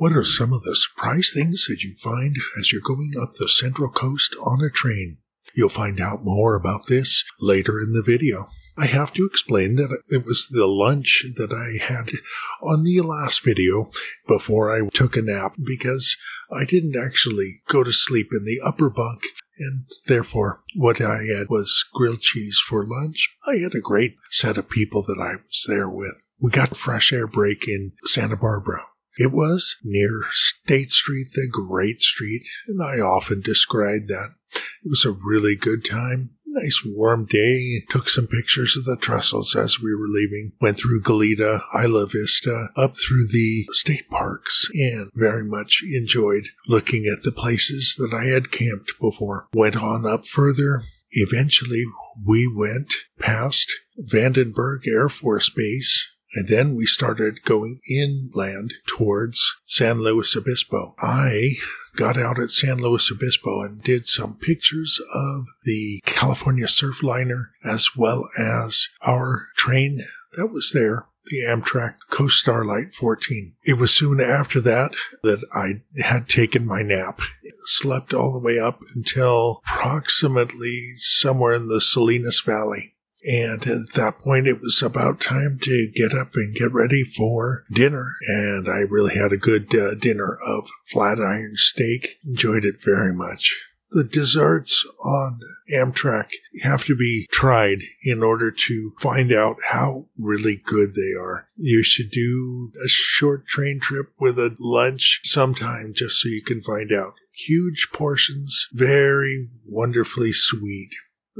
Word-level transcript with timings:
What 0.00 0.16
are 0.16 0.24
some 0.24 0.54
of 0.54 0.62
the 0.62 0.74
surprise 0.74 1.30
things 1.34 1.66
that 1.68 1.82
you 1.82 1.94
find 1.94 2.34
as 2.58 2.72
you're 2.72 2.80
going 2.80 3.12
up 3.20 3.32
the 3.32 3.50
Central 3.50 3.90
Coast 3.90 4.34
on 4.42 4.64
a 4.64 4.70
train? 4.70 5.18
You'll 5.54 5.68
find 5.68 6.00
out 6.00 6.24
more 6.24 6.56
about 6.56 6.86
this 6.88 7.22
later 7.38 7.78
in 7.78 7.92
the 7.92 8.02
video. 8.02 8.48
I 8.78 8.86
have 8.86 9.12
to 9.12 9.26
explain 9.26 9.76
that 9.76 9.94
it 10.08 10.24
was 10.24 10.48
the 10.50 10.66
lunch 10.66 11.26
that 11.36 11.52
I 11.52 11.84
had 11.84 12.12
on 12.62 12.82
the 12.82 13.02
last 13.02 13.44
video 13.44 13.90
before 14.26 14.74
I 14.74 14.88
took 14.88 15.18
a 15.18 15.20
nap 15.20 15.56
because 15.62 16.16
I 16.50 16.64
didn't 16.64 16.96
actually 16.96 17.60
go 17.68 17.84
to 17.84 17.92
sleep 17.92 18.28
in 18.32 18.46
the 18.46 18.58
upper 18.64 18.88
bunk 18.88 19.20
and 19.58 19.84
therefore 20.08 20.62
what 20.76 21.02
I 21.02 21.24
had 21.24 21.50
was 21.50 21.84
grilled 21.92 22.22
cheese 22.22 22.58
for 22.66 22.86
lunch. 22.86 23.36
I 23.46 23.56
had 23.56 23.74
a 23.74 23.82
great 23.82 24.16
set 24.30 24.56
of 24.56 24.70
people 24.70 25.02
that 25.02 25.20
I 25.20 25.42
was 25.44 25.66
there 25.68 25.90
with. 25.90 26.24
We 26.40 26.50
got 26.50 26.74
fresh 26.74 27.12
air 27.12 27.26
break 27.26 27.68
in 27.68 27.92
Santa 28.06 28.38
Barbara. 28.38 28.86
It 29.18 29.32
was 29.32 29.76
near 29.82 30.22
State 30.30 30.90
Street, 30.90 31.26
the 31.34 31.48
Great 31.50 32.00
Street, 32.00 32.42
and 32.68 32.82
I 32.82 33.00
often 33.00 33.40
described 33.40 34.08
that. 34.08 34.34
It 34.82 34.88
was 34.88 35.04
a 35.04 35.10
really 35.12 35.56
good 35.56 35.84
time. 35.84 36.30
Nice 36.46 36.82
warm 36.84 37.26
day. 37.26 37.84
Took 37.90 38.08
some 38.08 38.26
pictures 38.26 38.76
of 38.76 38.84
the 38.84 38.96
trestles 38.96 39.54
as 39.54 39.78
we 39.78 39.94
were 39.94 40.08
leaving. 40.08 40.52
Went 40.60 40.78
through 40.78 41.02
Goleta, 41.02 41.60
Isla 41.80 42.06
Vista, 42.06 42.70
up 42.76 42.94
through 42.96 43.28
the 43.28 43.66
state 43.70 44.10
parks, 44.10 44.68
and 44.74 45.10
very 45.14 45.44
much 45.44 45.80
enjoyed 45.94 46.48
looking 46.66 47.04
at 47.06 47.22
the 47.22 47.30
places 47.30 47.94
that 47.98 48.12
I 48.12 48.24
had 48.24 48.50
camped 48.50 48.94
before. 49.00 49.46
Went 49.52 49.76
on 49.76 50.04
up 50.04 50.26
further. 50.26 50.82
Eventually, 51.12 51.84
we 52.24 52.52
went 52.52 52.94
past 53.20 53.70
Vandenberg 54.00 54.88
Air 54.88 55.08
Force 55.08 55.50
Base, 55.50 56.08
and 56.34 56.48
then 56.48 56.74
we 56.74 56.86
started 56.86 57.44
going 57.44 57.80
inland 57.90 58.74
towards 58.86 59.56
San 59.64 60.00
Luis 60.00 60.36
Obispo. 60.36 60.94
I 61.00 61.54
got 61.96 62.16
out 62.16 62.38
at 62.38 62.50
San 62.50 62.78
Luis 62.78 63.10
Obispo 63.10 63.62
and 63.62 63.82
did 63.82 64.06
some 64.06 64.36
pictures 64.36 65.00
of 65.14 65.46
the 65.64 66.00
California 66.04 66.66
Surfliner 66.66 67.46
as 67.64 67.96
well 67.96 68.28
as 68.38 68.88
our 69.06 69.48
train 69.56 70.00
that 70.36 70.48
was 70.48 70.70
there 70.72 71.06
the 71.26 71.42
Amtrak 71.42 71.94
Coast 72.10 72.38
Starlight 72.38 72.94
14. 72.94 73.54
It 73.64 73.78
was 73.78 73.92
soon 73.94 74.20
after 74.20 74.60
that 74.62 74.94
that 75.22 75.44
I 75.54 75.82
had 76.02 76.28
taken 76.28 76.66
my 76.66 76.82
nap, 76.82 77.20
slept 77.66 78.12
all 78.12 78.32
the 78.32 78.44
way 78.44 78.58
up 78.58 78.80
until 78.94 79.60
approximately 79.66 80.94
somewhere 80.96 81.54
in 81.54 81.68
the 81.68 81.80
Salinas 81.80 82.40
Valley. 82.40 82.94
And 83.24 83.66
at 83.66 83.92
that 83.96 84.18
point, 84.18 84.46
it 84.46 84.60
was 84.60 84.82
about 84.82 85.20
time 85.20 85.58
to 85.62 85.90
get 85.94 86.14
up 86.14 86.30
and 86.34 86.54
get 86.54 86.72
ready 86.72 87.04
for 87.04 87.64
dinner. 87.70 88.16
And 88.28 88.68
I 88.68 88.80
really 88.88 89.14
had 89.14 89.32
a 89.32 89.36
good 89.36 89.74
uh, 89.74 89.94
dinner 89.94 90.38
of 90.46 90.68
flat 90.90 91.18
iron 91.18 91.52
steak. 91.56 92.18
Enjoyed 92.24 92.64
it 92.64 92.76
very 92.82 93.14
much. 93.14 93.66
The 93.92 94.04
desserts 94.04 94.86
on 95.04 95.40
Amtrak 95.74 96.30
have 96.62 96.84
to 96.84 96.94
be 96.94 97.26
tried 97.32 97.80
in 98.04 98.22
order 98.22 98.52
to 98.52 98.92
find 99.00 99.32
out 99.32 99.56
how 99.70 100.06
really 100.16 100.62
good 100.64 100.94
they 100.94 101.18
are. 101.18 101.48
You 101.56 101.82
should 101.82 102.10
do 102.12 102.70
a 102.84 102.88
short 102.88 103.48
train 103.48 103.80
trip 103.80 104.12
with 104.20 104.38
a 104.38 104.54
lunch 104.60 105.20
sometime 105.24 105.92
just 105.92 106.20
so 106.20 106.28
you 106.28 106.40
can 106.40 106.62
find 106.62 106.92
out. 106.92 107.14
Huge 107.32 107.88
portions, 107.92 108.68
very 108.72 109.48
wonderfully 109.66 110.32
sweet. 110.32 110.90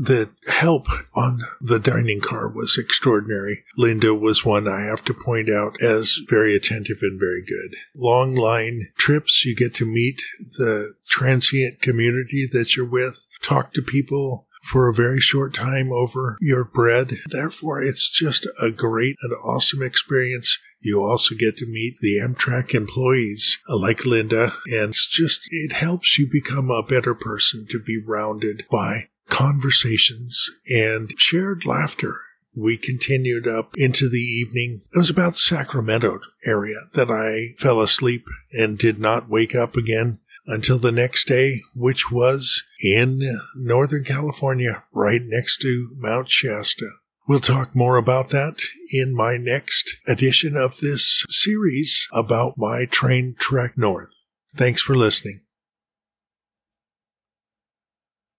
The 0.00 0.30
help 0.46 0.86
on 1.16 1.40
the 1.60 1.80
dining 1.80 2.20
car 2.20 2.48
was 2.48 2.78
extraordinary. 2.78 3.64
Linda 3.76 4.14
was 4.14 4.44
one 4.44 4.68
I 4.68 4.82
have 4.82 5.04
to 5.06 5.14
point 5.14 5.50
out 5.50 5.74
as 5.82 6.20
very 6.28 6.54
attentive 6.54 6.98
and 7.02 7.18
very 7.18 7.42
good. 7.42 7.76
Long 7.96 8.36
line 8.36 8.92
trips, 8.96 9.44
you 9.44 9.56
get 9.56 9.74
to 9.74 9.86
meet 9.86 10.22
the 10.56 10.94
transient 11.08 11.82
community 11.82 12.46
that 12.52 12.76
you're 12.76 12.88
with, 12.88 13.26
talk 13.42 13.72
to 13.72 13.82
people, 13.82 14.46
for 14.62 14.88
a 14.88 14.94
very 14.94 15.18
short 15.18 15.52
time 15.52 15.90
over 15.92 16.36
your 16.40 16.64
bread. 16.64 17.14
Therefore, 17.26 17.82
it's 17.82 18.08
just 18.08 18.46
a 18.60 18.70
great 18.70 19.16
and 19.22 19.32
awesome 19.44 19.82
experience. 19.82 20.58
You 20.80 21.02
also 21.02 21.34
get 21.34 21.56
to 21.56 21.66
meet 21.66 21.96
the 22.00 22.18
Amtrak 22.18 22.72
employees 22.72 23.58
like 23.68 24.06
Linda, 24.06 24.54
and 24.66 24.90
it's 24.90 25.08
just, 25.08 25.40
it 25.50 25.72
helps 25.72 26.18
you 26.18 26.28
become 26.30 26.70
a 26.70 26.84
better 26.84 27.14
person 27.14 27.66
to 27.70 27.80
be 27.80 28.00
rounded 28.06 28.64
by 28.70 29.08
conversations, 29.28 30.50
and 30.68 31.12
shared 31.18 31.64
laughter. 31.66 32.20
We 32.56 32.76
continued 32.76 33.46
up 33.46 33.74
into 33.76 34.08
the 34.08 34.18
evening. 34.18 34.82
It 34.94 34.98
was 34.98 35.10
about 35.10 35.32
the 35.32 35.38
Sacramento 35.38 36.20
area 36.44 36.76
that 36.94 37.10
I 37.10 37.54
fell 37.62 37.80
asleep 37.80 38.24
and 38.52 38.78
did 38.78 38.98
not 38.98 39.28
wake 39.28 39.54
up 39.54 39.76
again 39.76 40.18
until 40.46 40.78
the 40.78 40.90
next 40.90 41.28
day, 41.28 41.60
which 41.76 42.10
was 42.10 42.64
in 42.82 43.20
Northern 43.54 44.02
California, 44.02 44.84
right 44.92 45.20
next 45.22 45.58
to 45.58 45.94
Mount 45.96 46.30
Shasta. 46.30 46.88
We'll 47.28 47.40
talk 47.40 47.76
more 47.76 47.98
about 47.98 48.30
that 48.30 48.62
in 48.90 49.14
my 49.14 49.36
next 49.36 49.98
edition 50.06 50.56
of 50.56 50.78
this 50.80 51.24
series 51.28 52.08
about 52.10 52.54
my 52.56 52.86
train 52.86 53.36
trek 53.38 53.76
north. 53.76 54.22
Thanks 54.56 54.80
for 54.80 54.94
listening. 54.94 55.42